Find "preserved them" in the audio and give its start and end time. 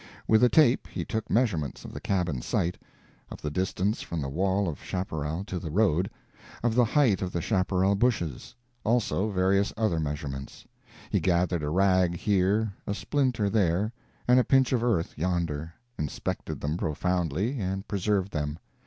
17.87-18.57